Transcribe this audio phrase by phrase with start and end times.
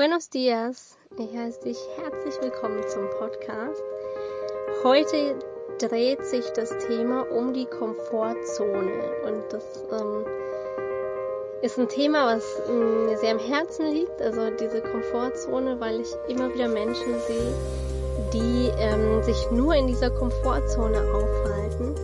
[0.00, 3.82] Buenos dias, ich heiße dich herzlich willkommen zum Podcast.
[4.82, 5.36] Heute
[5.78, 9.02] dreht sich das Thema um die Komfortzone.
[9.26, 10.24] Und das ähm,
[11.60, 16.08] ist ein Thema, was ähm, mir sehr am Herzen liegt, also diese Komfortzone, weil ich
[16.28, 17.52] immer wieder Menschen sehe,
[18.32, 21.94] die ähm, sich nur in dieser Komfortzone aufhalten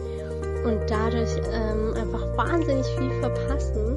[0.66, 3.96] und dadurch ähm, einfach wahnsinnig viel verpassen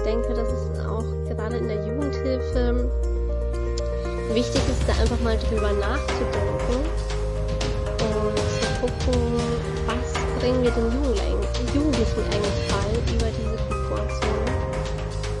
[0.00, 2.88] ich denke, dass es auch gerade in der Jugendhilfe
[4.32, 6.86] wichtig ist, da einfach mal drüber nachzudenken
[7.98, 9.32] und zu gucken,
[9.86, 10.92] was bringen wir den
[11.74, 14.50] Jugendlichen eigentlich bei über diese Komfortzone.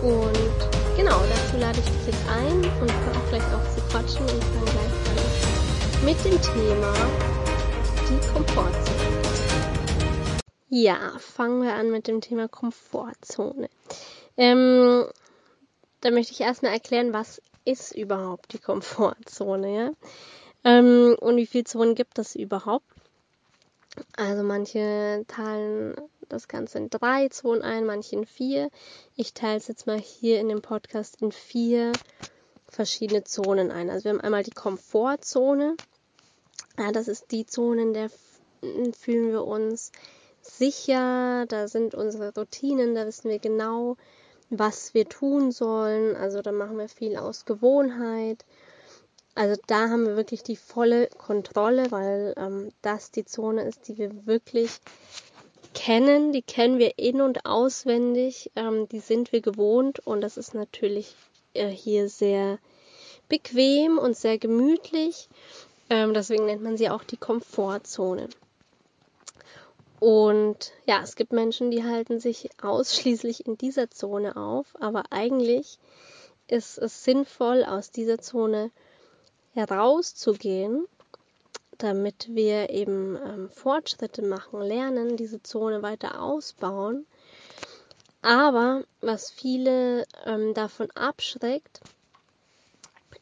[0.02, 4.44] Und genau, dazu lade ich dich jetzt ein und auch gleich auf zu quatschen und
[4.44, 6.92] fange gleich an mit dem Thema
[8.08, 8.99] die Komfortzone.
[10.72, 13.68] Ja, fangen wir an mit dem Thema Komfortzone.
[14.36, 15.04] Ähm,
[16.00, 19.90] da möchte ich erstmal erklären, was ist überhaupt die Komfortzone, ja?
[20.62, 22.86] Ähm, und wie viele Zonen gibt es überhaupt?
[24.16, 25.96] Also manche teilen
[26.28, 28.70] das Ganze in drei Zonen ein, manche in vier.
[29.16, 31.90] Ich teile es jetzt mal hier in dem Podcast in vier
[32.68, 33.90] verschiedene Zonen ein.
[33.90, 35.76] Also wir haben einmal die Komfortzone.
[36.78, 38.08] Ja, das ist die Zone, in der
[38.92, 39.90] fühlen wir uns
[40.42, 43.96] sicher, da sind unsere Routinen, da wissen wir genau,
[44.50, 46.16] was wir tun sollen.
[46.16, 48.44] Also da machen wir viel aus Gewohnheit.
[49.34, 53.96] Also da haben wir wirklich die volle Kontrolle, weil ähm, das die Zone ist, die
[53.96, 54.80] wir wirklich
[55.72, 56.32] kennen.
[56.32, 58.50] Die kennen wir in und auswendig.
[58.56, 61.14] Ähm, die sind wir gewohnt und das ist natürlich
[61.54, 62.58] äh, hier sehr
[63.28, 65.28] bequem und sehr gemütlich.
[65.88, 68.28] Ähm, deswegen nennt man sie auch die Komfortzone.
[70.00, 75.78] Und ja, es gibt Menschen, die halten sich ausschließlich in dieser Zone auf, aber eigentlich
[76.48, 78.70] ist es sinnvoll, aus dieser Zone
[79.52, 80.86] herauszugehen,
[81.76, 87.06] damit wir eben ähm, Fortschritte machen, lernen, diese Zone weiter ausbauen.
[88.22, 91.80] Aber was viele ähm, davon abschreckt,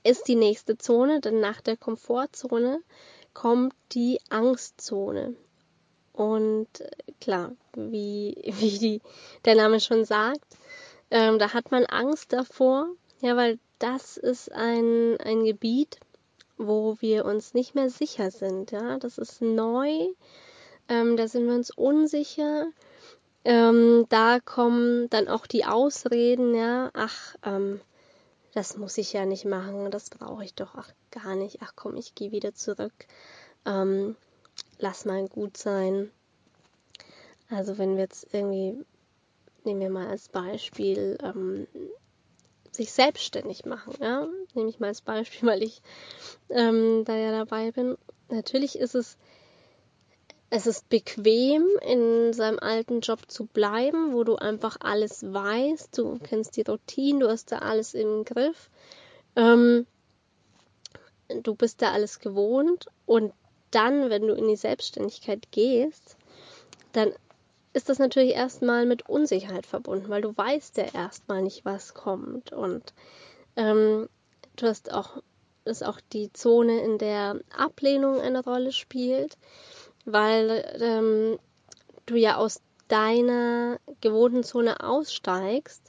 [0.05, 2.81] ist die nächste Zone, denn nach der Komfortzone
[3.35, 5.37] kommt die Angstzone.
[6.19, 6.91] Und äh,
[7.21, 9.01] klar, wie, wie die,
[9.45, 10.57] der Name schon sagt,
[11.13, 12.89] ähm, da hat man Angst davor,
[13.21, 16.01] ja, weil das ist ein, ein Gebiet,
[16.57, 20.09] wo wir uns nicht mehr sicher sind, ja, das ist neu,
[20.89, 22.67] ähm, da sind wir uns unsicher,
[23.45, 27.81] ähm, da kommen dann auch die Ausreden, ja, ach, ähm,
[28.55, 31.97] das muss ich ja nicht machen, das brauche ich doch ach, gar nicht, ach komm,
[31.97, 33.07] ich gehe wieder zurück.
[33.65, 34.17] Ähm,
[34.79, 36.11] lass mal gut sein.
[37.51, 38.85] Also wenn wir jetzt irgendwie,
[39.65, 41.67] nehmen wir mal als Beispiel, ähm,
[42.71, 45.83] sich selbstständig machen, ja, nehme ich mal als Beispiel, weil ich
[46.51, 47.97] ähm, da ja dabei bin.
[48.29, 49.17] Natürlich ist es
[50.51, 56.19] es ist bequem, in seinem alten Job zu bleiben, wo du einfach alles weißt, du
[56.23, 58.71] kennst die Routine, du hast da alles im Griff.
[59.37, 59.87] Ähm,
[61.43, 63.35] du bist da alles gewohnt und
[63.71, 66.17] dann, wenn du in die Selbstständigkeit gehst,
[66.93, 67.13] dann
[67.73, 72.53] ist das natürlich erstmal mit Unsicherheit verbunden, weil du weißt ja erstmal nicht, was kommt.
[72.53, 72.95] Und
[73.57, 74.09] ähm,
[74.57, 75.23] du hast auch,
[75.65, 79.37] ist auch die Zone, in der Ablehnung eine Rolle spielt,
[80.05, 81.39] weil ähm,
[82.07, 85.88] du ja aus deiner gewohnten Zone aussteigst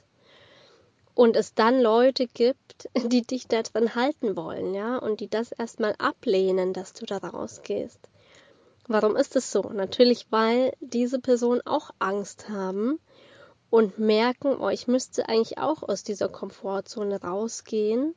[1.20, 5.52] und es dann Leute gibt, die dich da drin halten wollen, ja, und die das
[5.52, 8.00] erstmal ablehnen, dass du da rausgehst.
[8.88, 9.60] Warum ist es so?
[9.60, 12.98] Natürlich, weil diese Personen auch Angst haben
[13.68, 18.14] und merken, oh, ich müsste eigentlich auch aus dieser Komfortzone rausgehen.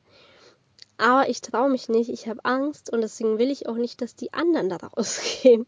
[0.96, 4.16] Aber ich traue mich nicht, ich habe Angst und deswegen will ich auch nicht, dass
[4.16, 5.66] die anderen da rausgehen.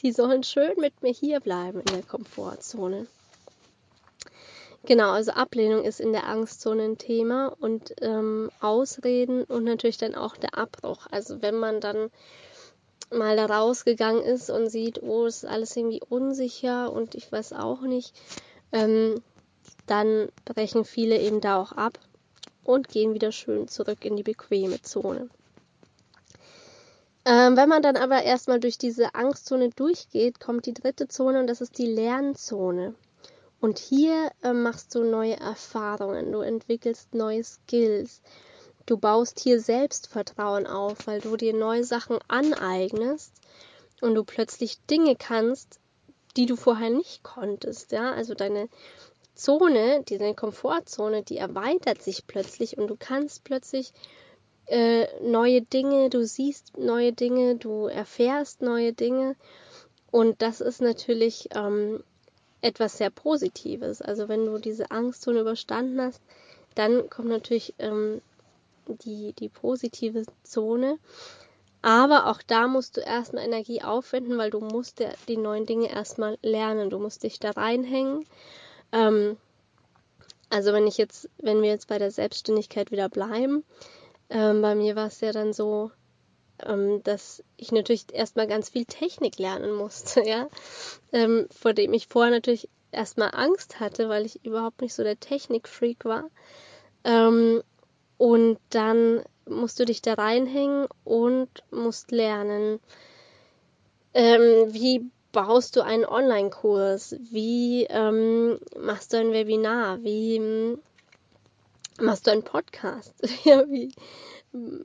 [0.00, 3.06] Die sollen schön mit mir hier bleiben in der Komfortzone.
[4.86, 10.14] Genau, also Ablehnung ist in der Angstzone ein Thema und ähm, Ausreden und natürlich dann
[10.14, 11.06] auch der Abbruch.
[11.10, 12.10] Also wenn man dann
[13.10, 17.54] mal da rausgegangen ist und sieht, oh, es ist alles irgendwie unsicher und ich weiß
[17.54, 18.14] auch nicht,
[18.72, 19.22] ähm,
[19.86, 21.98] dann brechen viele eben da auch ab
[22.62, 25.30] und gehen wieder schön zurück in die bequeme Zone.
[27.24, 31.46] Ähm, wenn man dann aber erstmal durch diese Angstzone durchgeht, kommt die dritte Zone und
[31.46, 32.94] das ist die Lernzone.
[33.64, 38.20] Und hier äh, machst du neue Erfahrungen, du entwickelst neue Skills,
[38.86, 43.32] Du baust hier Selbstvertrauen auf, weil du dir neue Sachen aneignest
[44.02, 45.80] und du plötzlich Dinge kannst,
[46.36, 48.12] die du vorher nicht konntest, ja?
[48.12, 48.68] Also deine
[49.34, 53.94] Zone, diese Komfortzone, die erweitert sich plötzlich und du kannst plötzlich
[54.66, 59.34] äh, neue Dinge, du siehst neue Dinge, du erfährst neue Dinge.
[60.10, 62.04] Und das ist natürlich ähm,
[62.64, 64.00] etwas sehr Positives.
[64.00, 66.22] Also wenn du diese Angstzone überstanden hast,
[66.74, 68.22] dann kommt natürlich ähm,
[68.88, 70.98] die, die positive Zone.
[71.82, 75.90] Aber auch da musst du erstmal Energie aufwenden, weil du musst ja die neuen Dinge
[75.90, 76.88] erstmal lernen.
[76.88, 78.24] Du musst dich da reinhängen.
[78.92, 79.36] Ähm,
[80.48, 83.62] also wenn ich jetzt, wenn wir jetzt bei der Selbstständigkeit wieder bleiben,
[84.30, 85.90] ähm, bei mir war es ja dann so,
[86.58, 90.48] dass ich natürlich erstmal ganz viel Technik lernen musste, ja,
[91.12, 95.18] ähm, vor dem ich vorher natürlich erstmal Angst hatte, weil ich überhaupt nicht so der
[95.18, 96.30] Technikfreak war.
[97.04, 97.62] Ähm,
[98.16, 102.80] und dann musst du dich da reinhängen und musst lernen,
[104.14, 110.78] ähm, wie baust du einen Online-Kurs, wie ähm, machst du ein Webinar, wie ähm,
[112.00, 113.14] machst du einen Podcast,
[113.44, 113.92] ja, wie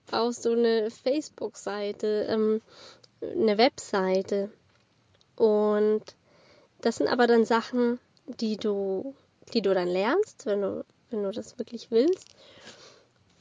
[0.10, 2.62] baust du eine Facebook-Seite, ähm,
[3.22, 4.52] eine Webseite.
[5.36, 6.04] Und
[6.82, 9.16] das sind aber dann Sachen, die du,
[9.54, 12.28] die du dann lernst, wenn du, wenn du das wirklich willst.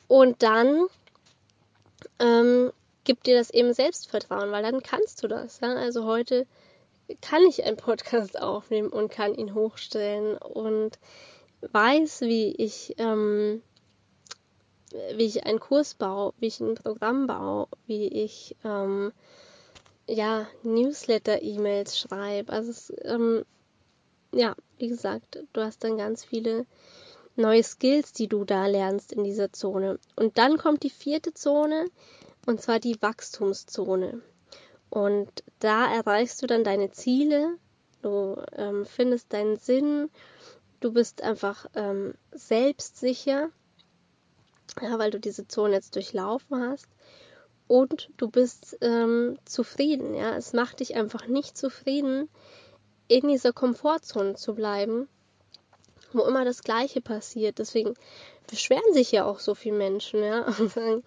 [0.06, 0.86] Und dann
[2.18, 2.72] ähm,
[3.04, 5.60] gibt dir das eben Selbstvertrauen, weil dann kannst du das.
[5.60, 5.74] Ja?
[5.74, 6.46] Also heute
[7.20, 10.98] kann ich einen Podcast aufnehmen und kann ihn hochstellen und
[11.60, 13.62] weiß, wie ich, ähm,
[15.16, 19.12] wie ich einen Kurs baue, wie ich ein Programm baue, wie ich ähm,
[20.08, 22.52] ja Newsletter-E-Mails schreibe.
[22.52, 23.44] Also es, ähm,
[24.32, 26.66] ja, wie gesagt, du hast dann ganz viele
[27.36, 29.98] neue Skills, die du da lernst in dieser Zone.
[30.16, 31.86] Und dann kommt die vierte Zone,
[32.46, 34.22] und zwar die Wachstumszone.
[34.90, 37.56] Und da erreichst du dann deine Ziele,
[38.02, 40.10] du ähm, findest deinen Sinn,
[40.80, 43.50] du bist einfach ähm, selbstsicher,
[44.80, 46.86] ja, weil du diese Zone jetzt durchlaufen hast.
[47.66, 50.36] Und du bist ähm, zufrieden, ja.
[50.36, 52.28] Es macht dich einfach nicht zufrieden,
[53.08, 55.08] in dieser Komfortzone zu bleiben,
[56.12, 57.58] wo immer das Gleiche passiert.
[57.58, 57.94] Deswegen
[58.48, 61.02] beschweren sich ja auch so viele Menschen, ja, und sagen,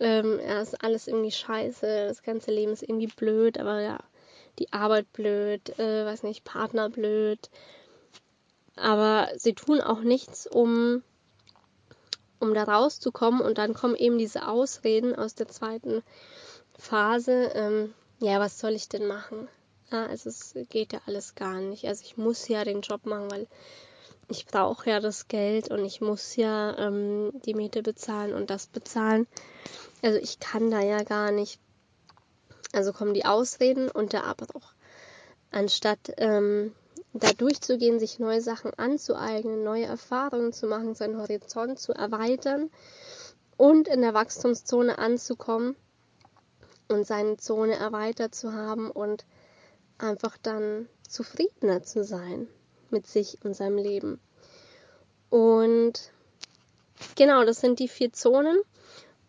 [0.00, 3.98] ähm, ja, ist alles irgendwie scheiße, das ganze Leben ist irgendwie blöd, aber ja,
[4.58, 7.50] die Arbeit blöd, äh, weiß nicht, Partner blöd.
[8.76, 11.02] Aber sie tun auch nichts, um,
[12.42, 16.02] um da rauszukommen und dann kommen eben diese Ausreden aus der zweiten
[16.76, 17.52] Phase.
[17.54, 19.48] Ähm, ja, was soll ich denn machen?
[19.90, 21.86] Ja, also es geht ja alles gar nicht.
[21.86, 23.46] Also ich muss ja den Job machen, weil
[24.28, 28.66] ich brauche ja das Geld und ich muss ja ähm, die Miete bezahlen und das
[28.66, 29.26] bezahlen.
[30.02, 31.60] Also ich kann da ja gar nicht.
[32.72, 34.72] Also kommen die Ausreden und der Abbruch.
[35.50, 36.74] Anstatt ähm,
[37.12, 42.70] da durchzugehen, sich neue Sachen anzueignen, neue Erfahrungen zu machen, seinen Horizont zu erweitern
[43.56, 45.76] und in der Wachstumszone anzukommen
[46.88, 49.24] und seine Zone erweitert zu haben und
[49.98, 52.48] einfach dann zufriedener zu sein
[52.90, 54.20] mit sich und seinem Leben.
[55.30, 56.10] Und
[57.16, 58.60] genau, das sind die vier Zonen.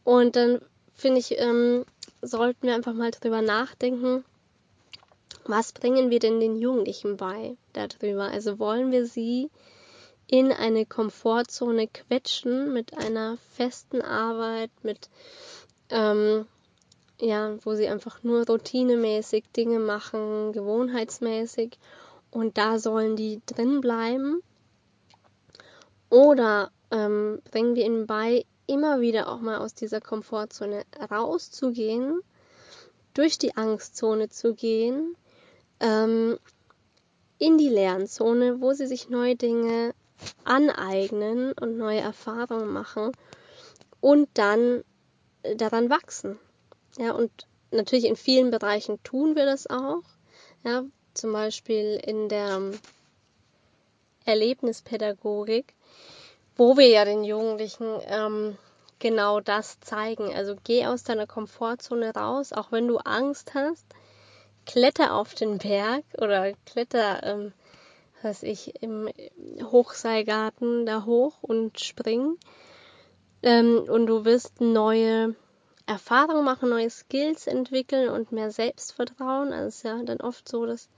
[0.04, 0.62] Und dann
[0.94, 1.86] finde ich, ähm,
[2.22, 4.26] sollten wir einfach mal drüber nachdenken,
[5.46, 8.26] was bringen wir denn den Jugendlichen bei darüber?
[8.26, 9.50] Also wollen wir sie
[10.28, 15.10] in eine Komfortzone quetschen mit einer festen Arbeit, mit
[15.90, 16.46] ähm,
[17.20, 21.78] ja, wo sie einfach nur routinemäßig Dinge machen, gewohnheitsmäßig
[22.32, 24.42] und da sollen die drin bleiben.
[26.10, 32.22] Oder ähm, bringen wir ihnen bei, immer wieder auch mal aus dieser Komfortzone rauszugehen,
[33.14, 35.16] durch die Angstzone zu gehen,
[35.80, 36.38] ähm,
[37.38, 39.94] in die Lernzone, wo sie sich neue Dinge
[40.46, 43.12] aneignen und neue Erfahrungen machen
[44.00, 44.84] und dann
[45.58, 46.40] daran wachsen.
[46.98, 50.04] Ja, und natürlich in vielen Bereichen tun wir das auch.
[50.64, 52.62] Ja, zum Beispiel in der
[54.26, 55.74] Erlebnispädagogik,
[56.56, 58.58] wo wir ja den Jugendlichen ähm,
[59.00, 60.34] genau das zeigen.
[60.34, 63.86] Also geh aus deiner Komfortzone raus, auch wenn du Angst hast,
[64.66, 67.54] kletter auf den Berg oder kletter, ähm,
[68.22, 69.10] was ich, im
[69.62, 72.38] Hochseilgarten da hoch und spring.
[73.42, 75.36] Ähm, und du wirst neue
[75.86, 79.52] Erfahrungen machen, neue Skills entwickeln und mehr Selbstvertrauen.
[79.52, 80.90] Also es ist ja dann oft so, dass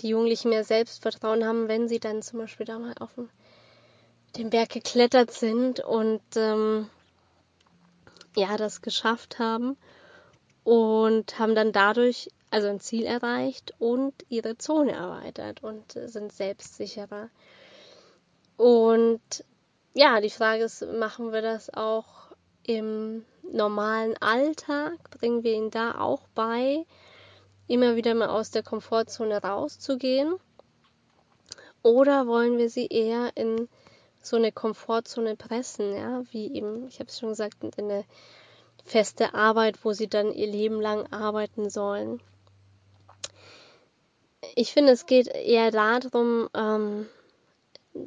[0.00, 3.10] die Jugendlichen mehr Selbstvertrauen haben, wenn sie dann zum Beispiel da mal auf
[4.36, 6.88] den Berg geklettert sind und ähm,
[8.36, 9.76] ja, das geschafft haben
[10.64, 17.28] und haben dann dadurch also ein Ziel erreicht und ihre Zone erweitert und sind selbstsicherer.
[18.56, 19.44] Und
[19.94, 22.06] ja, die Frage ist, machen wir das auch
[22.62, 24.98] im normalen Alltag?
[25.10, 26.84] Bringen wir ihn da auch bei,
[27.66, 30.34] immer wieder mal aus der Komfortzone rauszugehen?
[31.82, 33.68] Oder wollen wir sie eher in
[34.20, 38.04] so eine Komfortzone pressen, ja, wie eben, ich habe es schon gesagt, in eine
[38.84, 42.20] feste Arbeit, wo sie dann ihr Leben lang arbeiten sollen.
[44.54, 47.08] Ich finde, es geht eher darum, ähm,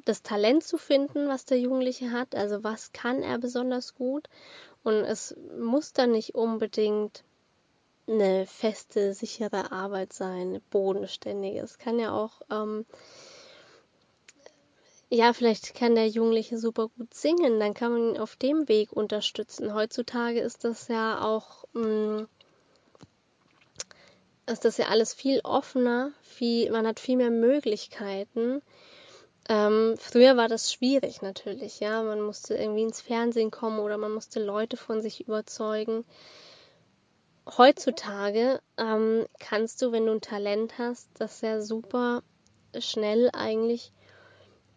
[0.06, 2.36] das Talent zu finden, was der Jugendliche hat.
[2.36, 4.28] Also was kann er besonders gut?
[4.84, 7.24] Und es muss dann nicht unbedingt
[8.08, 11.60] eine feste, sichere Arbeit sein, bodenständige.
[11.60, 12.86] Es kann ja auch ähm,
[15.12, 18.92] ja, vielleicht kann der Jugendliche super gut singen, dann kann man ihn auf dem Weg
[18.94, 19.74] unterstützen.
[19.74, 22.28] Heutzutage ist das ja auch, mh, mm,
[24.50, 28.62] ist das ja alles viel offener, viel, man hat viel mehr Möglichkeiten.
[29.48, 34.12] Ähm, früher war das schwierig natürlich, ja, man musste irgendwie ins Fernsehen kommen oder man
[34.12, 36.06] musste Leute von sich überzeugen.
[37.58, 42.22] Heutzutage ähm, kannst du, wenn du ein Talent hast, das ja super
[42.78, 43.92] schnell eigentlich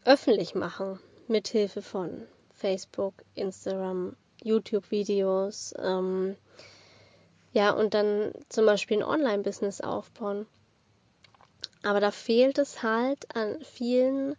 [0.04, 0.98] öffentlich machen
[1.28, 6.36] mit Hilfe von Facebook, Instagram, YouTube-Videos, ähm,
[7.52, 10.46] ja, und dann zum Beispiel ein Online-Business aufbauen.
[11.82, 14.36] Aber da fehlt es halt an vielen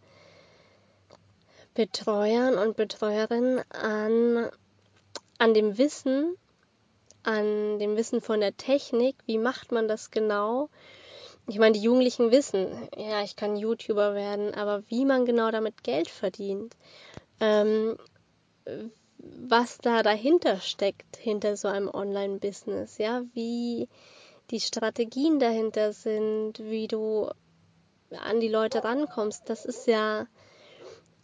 [1.74, 4.50] Betreuern und Betreuerinnen an,
[5.38, 6.38] an dem Wissen,
[7.24, 10.70] an dem Wissen von der Technik, wie macht man das genau,
[11.48, 15.84] ich meine, die Jugendlichen wissen, ja, ich kann YouTuber werden, aber wie man genau damit
[15.84, 16.76] Geld verdient,
[17.40, 17.98] ähm,
[19.24, 23.88] was da dahinter steckt, hinter so einem Online-Business, ja, wie
[24.52, 27.30] die Strategien dahinter sind, wie du
[28.12, 30.28] an die Leute rankommst, das ist ja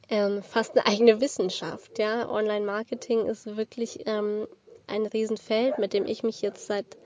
[0.09, 2.29] ähm, fast eine eigene Wissenschaft, ja.
[2.29, 4.47] Online-Marketing ist wirklich ähm,
[4.87, 6.97] ein Riesenfeld, mit dem ich mich jetzt seit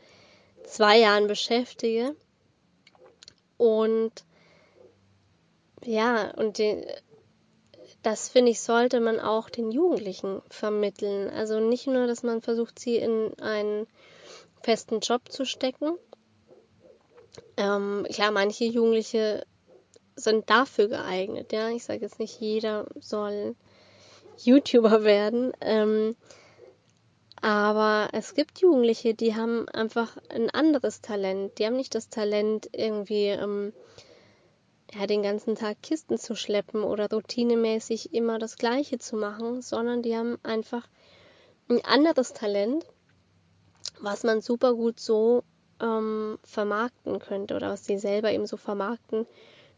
[0.63, 2.15] zwei Jahren beschäftige.
[3.57, 4.11] Und
[5.83, 6.85] ja, und den,
[8.01, 11.29] das finde ich, sollte man auch den Jugendlichen vermitteln.
[11.29, 13.87] Also nicht nur, dass man versucht, sie in einen
[14.61, 15.97] festen Job zu stecken.
[17.57, 19.45] Ähm, klar, manche Jugendliche
[20.15, 21.69] sind dafür geeignet, ja.
[21.69, 23.55] Ich sage jetzt nicht, jeder soll
[24.37, 25.53] YouTuber werden.
[25.61, 26.15] Ähm,
[27.41, 31.57] aber es gibt Jugendliche, die haben einfach ein anderes Talent.
[31.59, 33.73] Die haben nicht das Talent, irgendwie ähm,
[34.93, 40.01] ja, den ganzen Tag Kisten zu schleppen oder routinemäßig immer das Gleiche zu machen, sondern
[40.01, 40.87] die haben einfach
[41.69, 42.85] ein anderes Talent,
[43.99, 45.43] was man super gut so
[45.79, 49.25] ähm, vermarkten könnte oder was sie selber eben so vermarkten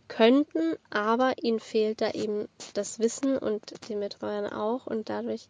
[0.07, 5.49] könnten, aber ihnen fehlt da eben das Wissen und den Betreuern auch und dadurch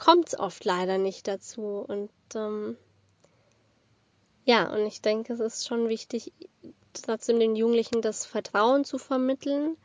[0.00, 1.84] kommt es oft leider nicht dazu.
[1.86, 2.78] Und ähm,
[4.44, 6.32] ja, und ich denke, es ist schon wichtig,
[6.92, 9.76] trotzdem den Jugendlichen das Vertrauen zu vermitteln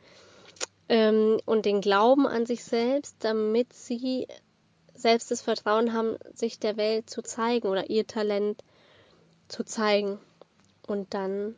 [0.88, 4.26] ähm, und den Glauben an sich selbst, damit sie
[4.94, 8.62] selbst das Vertrauen haben, sich der Welt zu zeigen oder ihr Talent
[9.48, 10.18] zu zeigen
[10.86, 11.54] und dann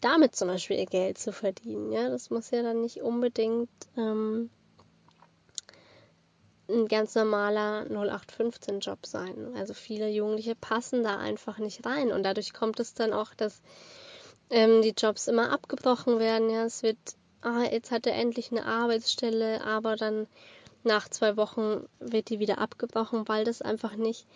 [0.00, 1.92] damit zum Beispiel ihr Geld zu verdienen.
[1.92, 4.50] Ja, das muss ja dann nicht unbedingt ähm,
[6.68, 9.52] ein ganz normaler 0815-Job sein.
[9.56, 13.62] Also viele Jugendliche passen da einfach nicht rein und dadurch kommt es dann auch, dass
[14.50, 16.50] ähm, die Jobs immer abgebrochen werden.
[16.50, 16.98] Ja, es wird,
[17.42, 20.26] ah, jetzt hat er endlich eine Arbeitsstelle, aber dann
[20.84, 24.26] nach zwei Wochen wird die wieder abgebrochen, weil das einfach nicht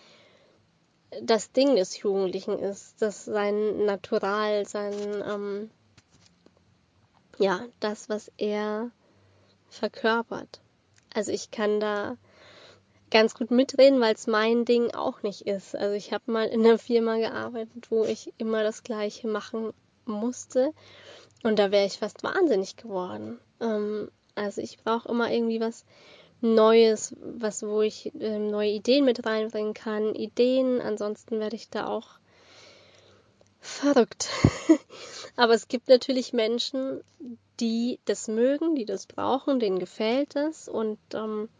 [1.22, 4.94] das Ding des Jugendlichen ist, das sein Natural, sein,
[5.26, 5.70] ähm,
[7.38, 8.90] ja, das, was er
[9.68, 10.60] verkörpert.
[11.14, 12.16] Also ich kann da
[13.10, 15.74] ganz gut mitreden, weil es mein Ding auch nicht ist.
[15.74, 19.72] Also ich habe mal in einer Firma gearbeitet, wo ich immer das Gleiche machen
[20.12, 20.72] musste
[21.42, 23.38] und da wäre ich fast wahnsinnig geworden.
[23.60, 25.84] Ähm, also ich brauche immer irgendwie was
[26.42, 30.80] Neues, was wo ich ähm, neue Ideen mit reinbringen kann, Ideen.
[30.80, 32.18] Ansonsten werde ich da auch
[33.60, 34.28] verrückt.
[35.36, 37.02] Aber es gibt natürlich Menschen,
[37.60, 40.66] die das mögen, die das brauchen, denen gefällt es.
[40.66, 41.50] Und ähm,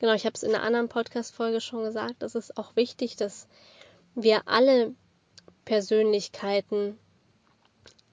[0.00, 3.46] genau, ich habe es in einer anderen Podcast-Folge schon gesagt, es ist auch wichtig, dass
[4.16, 4.92] wir alle
[5.64, 6.98] Persönlichkeiten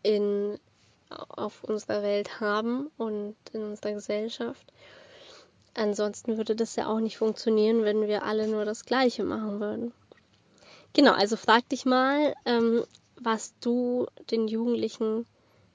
[0.04, 0.60] in,
[1.10, 4.72] auf unserer Welt haben und in unserer Gesellschaft.
[5.74, 9.94] Ansonsten würde das ja auch nicht funktionieren, wenn wir alle nur das Gleiche machen würden.
[10.94, 12.84] Genau, also frag dich mal, ähm,
[13.20, 15.26] was du den Jugendlichen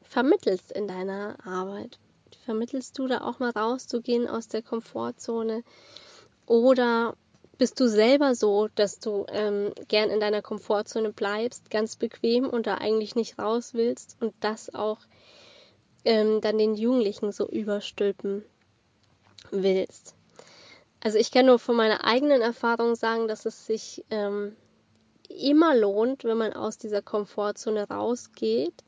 [0.02, 1.98] vermittelst in deiner Arbeit.
[2.44, 5.64] Vermittelst du da auch mal rauszugehen aus der Komfortzone?
[6.46, 7.14] Oder
[7.58, 12.66] bist du selber so, dass du ähm, gern in deiner Komfortzone bleibst, ganz bequem und
[12.66, 14.98] da eigentlich nicht raus willst und das auch
[16.04, 18.44] ähm, dann den Jugendlichen so überstülpen
[19.50, 20.14] willst?
[21.00, 24.56] Also ich kann nur von meiner eigenen Erfahrung sagen, dass es sich ähm,
[25.28, 28.84] immer lohnt, wenn man aus dieser Komfortzone rausgeht.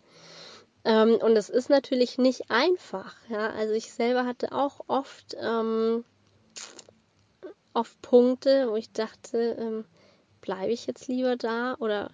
[0.84, 3.14] Ähm, und es ist natürlich nicht einfach.
[3.28, 3.50] Ja?
[3.50, 6.04] Also ich selber hatte auch oft, ähm,
[7.74, 9.84] oft Punkte, wo ich dachte, ähm,
[10.40, 12.10] bleibe ich jetzt lieber da oder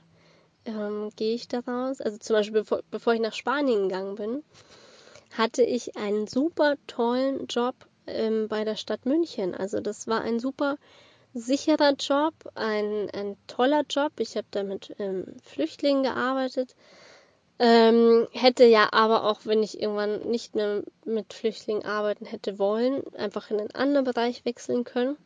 [0.65, 2.01] ähm, gehe ich da raus?
[2.01, 4.45] Also zum Beispiel bevor, bevor ich nach Spanien gegangen bin,
[5.37, 7.75] hatte ich einen super tollen Job
[8.07, 9.55] ähm, bei der Stadt München.
[9.55, 10.77] Also das war ein super
[11.35, 14.13] sicherer Job, ein, ein toller Job.
[14.19, 16.75] Ich habe da mit ähm, Flüchtlingen gearbeitet.
[17.59, 23.03] Ähm, hätte ja aber auch, wenn ich irgendwann nicht mehr mit Flüchtlingen arbeiten hätte wollen,
[23.15, 25.17] einfach in einen anderen Bereich wechseln können.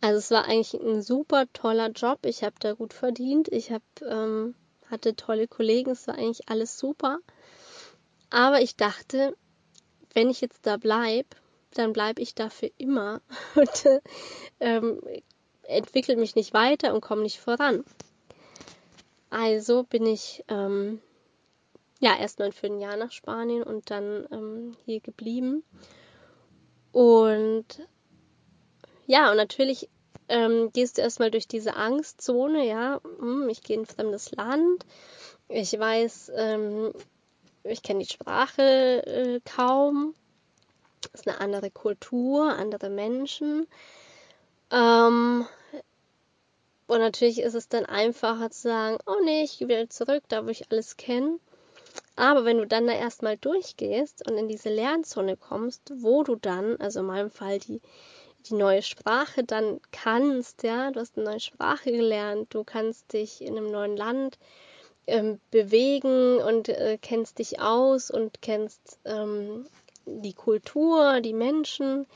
[0.00, 2.20] Also es war eigentlich ein super toller Job.
[2.26, 3.48] Ich habe da gut verdient.
[3.48, 4.54] Ich hab, ähm,
[4.90, 5.90] hatte tolle Kollegen.
[5.90, 7.18] Es war eigentlich alles super.
[8.30, 9.36] Aber ich dachte,
[10.14, 11.28] wenn ich jetzt da bleibe,
[11.74, 13.20] dann bleibe ich da für immer
[13.54, 13.86] und
[14.60, 15.00] ähm,
[15.62, 17.84] entwickle mich nicht weiter und komme nicht voran.
[19.30, 21.00] Also bin ich ähm,
[22.00, 25.64] ja erstmal für ein Jahr nach Spanien und dann ähm, hier geblieben.
[26.92, 27.86] Und
[29.06, 29.88] ja, und natürlich
[30.28, 34.84] ähm, gehst du erstmal durch diese Angstzone, ja, hm, ich gehe in ein fremdes Land,
[35.48, 36.92] ich weiß, ähm,
[37.62, 40.14] ich kenne die Sprache äh, kaum,
[41.12, 43.66] es ist eine andere Kultur, andere Menschen.
[44.70, 45.46] Ähm,
[46.88, 50.44] und natürlich ist es dann einfacher zu sagen, oh nee, ich gehe wieder zurück, da
[50.44, 51.38] wo ich alles kenne.
[52.14, 56.76] Aber wenn du dann da erstmal durchgehst und in diese Lernzone kommst, wo du dann,
[56.76, 57.80] also in meinem Fall die,
[58.48, 63.42] die neue Sprache dann kannst, ja, du hast eine neue Sprache gelernt, du kannst dich
[63.42, 64.38] in einem neuen Land
[65.06, 69.66] ähm, bewegen und äh, kennst dich aus und kennst ähm,
[70.04, 72.06] die Kultur, die Menschen,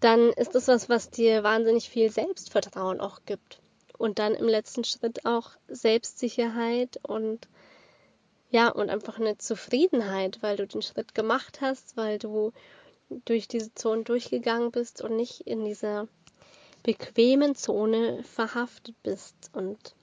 [0.00, 3.60] dann ist das was, was dir wahnsinnig viel Selbstvertrauen auch gibt.
[3.98, 7.48] Und dann im letzten Schritt auch Selbstsicherheit und
[8.50, 12.52] ja, und einfach eine Zufriedenheit, weil du den Schritt gemacht hast, weil du
[13.24, 16.08] durch diese Zone durchgegangen bist und nicht in dieser
[16.82, 19.34] bequemen Zone verhaftet bist.
[19.52, 19.94] Und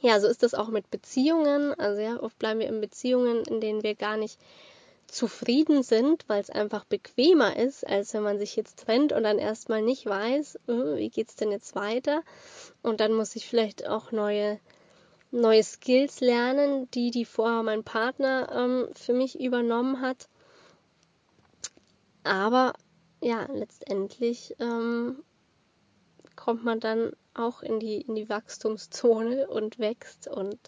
[0.00, 1.74] ja, so ist das auch mit Beziehungen.
[1.78, 4.38] Also ja, oft bleiben wir in Beziehungen, in denen wir gar nicht
[5.06, 9.38] zufrieden sind, weil es einfach bequemer ist, als wenn man sich jetzt trennt und dann
[9.38, 12.22] erstmal nicht weiß, äh, wie geht's denn jetzt weiter?
[12.82, 14.60] Und dann muss ich vielleicht auch neue
[15.32, 20.28] neue Skills lernen, die die vorher mein Partner ähm, für mich übernommen hat.
[22.22, 22.74] Aber
[23.22, 25.22] ja, letztendlich ähm,
[26.36, 30.58] kommt man dann auch in die in die Wachstumszone und wächst und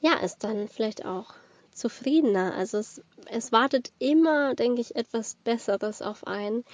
[0.00, 1.34] ja, ist dann vielleicht auch
[1.72, 2.54] zufriedener.
[2.54, 6.64] Also es, es wartet immer, denke ich, etwas Besseres auf einen,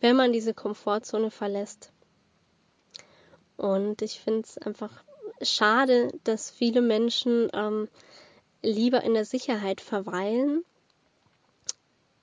[0.00, 1.92] wenn man diese Komfortzone verlässt.
[3.56, 5.04] Und ich finde es einfach
[5.42, 7.88] schade, dass viele Menschen ähm,
[8.62, 10.64] lieber in der Sicherheit verweilen,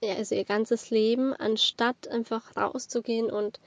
[0.02, 3.60] ja, also ihr ganzes Leben, anstatt einfach rauszugehen und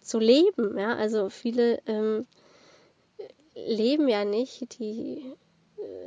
[0.00, 0.78] zu leben.
[0.78, 2.26] Ja, also viele ähm,
[3.54, 5.34] leben ja nicht, die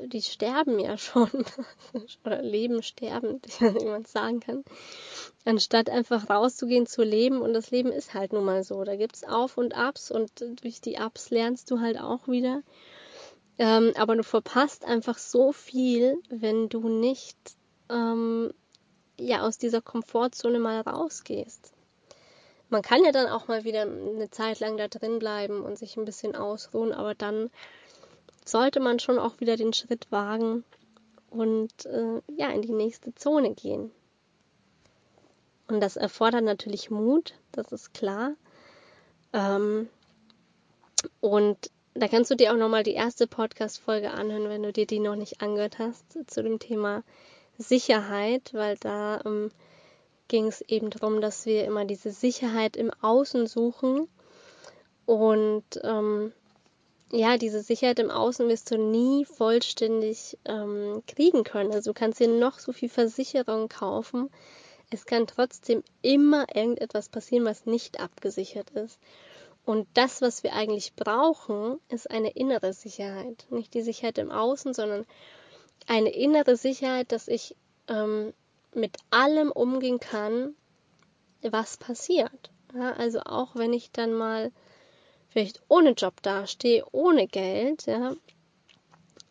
[0.05, 1.29] die sterben ja schon
[2.25, 4.63] oder leben sterbend, wie man sagen kann,
[5.45, 8.83] anstatt einfach rauszugehen zu leben und das Leben ist halt nun mal so.
[8.83, 12.63] Da gibt es Auf und Abs und durch die Ups lernst du halt auch wieder.
[13.57, 17.37] Ähm, aber du verpasst einfach so viel, wenn du nicht
[17.89, 18.53] ähm,
[19.19, 21.73] ja aus dieser Komfortzone mal rausgehst.
[22.69, 25.97] Man kann ja dann auch mal wieder eine Zeit lang da drin bleiben und sich
[25.97, 27.49] ein bisschen ausruhen, aber dann
[28.45, 30.63] sollte man schon auch wieder den Schritt wagen
[31.29, 33.91] und äh, ja, in die nächste Zone gehen.
[35.67, 38.33] Und das erfordert natürlich Mut, das ist klar.
[39.33, 39.89] Ähm,
[41.19, 44.99] und da kannst du dir auch nochmal die erste Podcast-Folge anhören, wenn du dir die
[44.99, 47.03] noch nicht angehört hast, zu dem Thema
[47.61, 49.51] Sicherheit, weil da ähm,
[50.27, 54.07] ging es eben darum, dass wir immer diese Sicherheit im Außen suchen
[55.05, 56.31] und ähm,
[57.11, 61.73] ja, diese Sicherheit im Außen wirst du nie vollständig ähm, kriegen können.
[61.73, 64.29] Also du kannst dir noch so viel Versicherung kaufen.
[64.89, 68.99] Es kann trotzdem immer irgendetwas passieren, was nicht abgesichert ist.
[69.65, 73.45] Und das, was wir eigentlich brauchen, ist eine innere Sicherheit.
[73.49, 75.05] Nicht die Sicherheit im Außen, sondern
[75.91, 77.57] eine innere Sicherheit, dass ich
[77.89, 78.33] ähm,
[78.73, 80.55] mit allem umgehen kann,
[81.41, 82.49] was passiert.
[82.73, 84.53] Ja, also auch wenn ich dann mal
[85.27, 88.15] vielleicht ohne Job dastehe, ohne Geld, ja,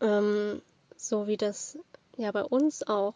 [0.02, 0.60] ähm,
[0.96, 1.78] so wie das
[2.18, 3.14] ja bei uns auch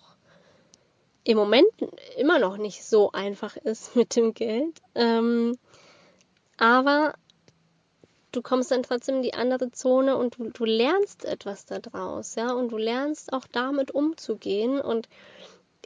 [1.25, 1.69] im Moment
[2.17, 4.81] immer noch nicht so einfach ist mit dem Geld.
[4.95, 5.59] Ähm,
[6.57, 7.13] aber
[8.35, 12.53] du kommst dann trotzdem in die andere Zone und du, du lernst etwas daraus, ja,
[12.53, 15.09] und du lernst auch damit umzugehen und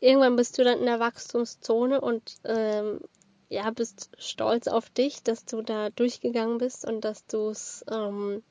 [0.01, 3.01] irgendwann bist du dann in der Wachstumszone und ähm,
[3.49, 8.43] ja, bist stolz auf dich, dass du da durchgegangen bist und dass du es ähm,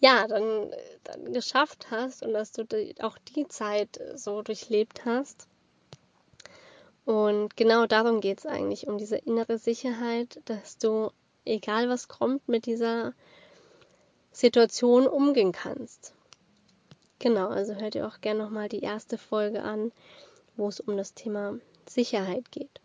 [0.00, 0.70] ja dann,
[1.04, 5.48] dann geschafft hast und dass du die, auch die Zeit so durchlebt hast.
[7.06, 11.10] Und genau darum geht es eigentlich, um diese innere Sicherheit, dass du,
[11.46, 13.14] egal was kommt, mit dieser
[14.32, 16.14] Situation umgehen kannst.
[17.18, 19.92] Genau, also hört ihr auch gerne nochmal die erste Folge an,
[20.56, 22.80] wo es um das Thema Sicherheit geht.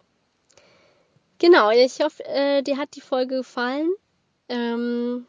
[1.40, 3.90] Genau, ich hoffe, äh, dir hat die Folge gefallen,
[4.48, 5.26] ähm,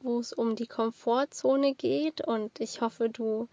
[0.00, 3.48] wo es um die Komfortzone geht und ich hoffe, du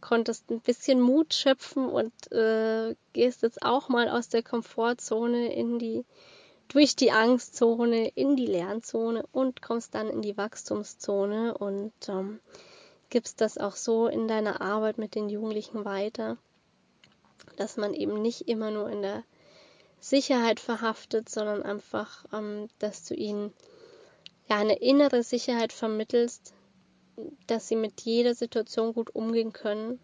[0.00, 5.78] konntest ein bisschen Mut schöpfen und äh, gehst jetzt auch mal aus der Komfortzone in
[5.78, 6.04] die
[6.72, 12.40] durch die Angstzone in die Lernzone und kommst dann in die Wachstumszone und ähm,
[13.10, 16.38] gibst das auch so in deiner Arbeit mit den Jugendlichen weiter,
[17.56, 19.22] dass man eben nicht immer nur in der
[20.00, 23.52] Sicherheit verhaftet, sondern einfach, ähm, dass du ihnen
[24.48, 26.54] ja eine innere Sicherheit vermittelst,
[27.48, 30.00] dass sie mit jeder Situation gut umgehen können,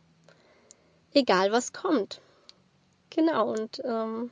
[1.14, 2.20] egal was kommt.
[3.08, 4.30] Genau, und ähm,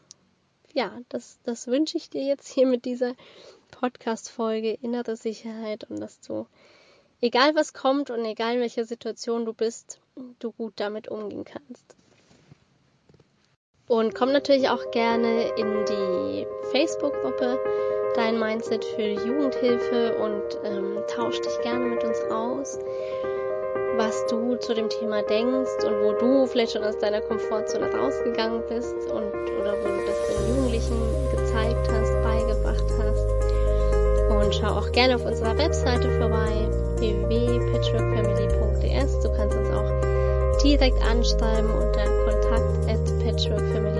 [0.76, 3.14] ja, das, das wünsche ich dir jetzt hier mit dieser
[3.70, 6.46] Podcast-Folge innere Sicherheit und dass du,
[7.22, 10.00] egal was kommt und egal in welcher Situation du bist,
[10.38, 11.96] du gut damit umgehen kannst.
[13.88, 17.58] Und komm natürlich auch gerne in die Facebook-Gruppe
[18.14, 22.78] Dein Mindset für Jugendhilfe und ähm, tausch dich gerne mit uns aus,
[23.96, 28.62] was du zu dem Thema denkst und wo du vielleicht schon aus deiner Komfortzone rausgegangen
[28.68, 30.96] bist und oder wo du das den Jugendlichen
[31.30, 33.26] gezeigt hast, beigebracht hast.
[34.30, 39.20] Und schau auch gerne auf unserer Webseite vorbei www.patchworkfamily.ds.
[39.20, 39.90] Du kannst uns auch
[40.62, 43.96] direkt anschreiben unter kontakt at patchworkfamily.de